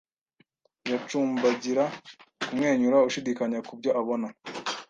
[0.91, 1.83] Yacumbagira
[2.45, 4.27] kumwenyura Ushidikanya kubyo abona